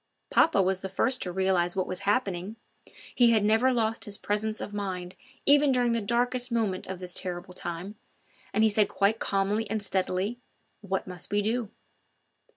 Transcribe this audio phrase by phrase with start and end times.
[0.31, 2.55] Papa was the first to realise what was happening;
[3.13, 7.13] he had never lost his presence of mind even during the darkest moment of this
[7.13, 7.93] terrible time,
[8.51, 10.39] and he said quite calmly and steadily
[10.81, 11.69] now: "What must we do?"